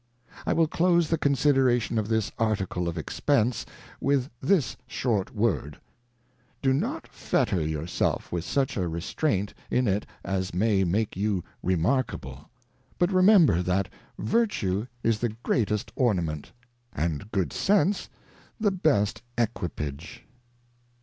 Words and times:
I 0.47 0.53
will 0.53 0.65
close 0.67 1.09
the 1.09 1.17
consideration 1.19 1.99
of 1.99 2.07
this 2.07 2.31
Article 2.39 2.87
of 2.89 2.97
Expence, 2.97 3.67
with 3.99 4.31
this 4.41 4.75
short 4.87 5.31
word. 5.35 5.79
Do 6.59 6.73
not 6.73 7.07
fetter 7.07 7.61
your 7.61 7.85
self 7.85 8.31
with 8.31 8.43
such 8.43 8.77
a 8.77 8.87
Restraint 8.87 9.53
in 9.69 9.87
it 9.87 10.07
as 10.23 10.55
may 10.55 10.83
make 10.83 11.15
you 11.15 11.43
Remarkable; 11.61 12.49
but 12.97 13.11
remember 13.11 13.61
that_Ke*;/t<e 13.61 14.87
is 15.03 15.19
the 15.19 15.35
greatest 15.43 15.93
OrnamentjjmA 15.95 17.29
goad 17.31 17.53
Sence 17.53 18.09
the 18.59 18.71
best 18.71 19.21
Equipage. 19.37 20.23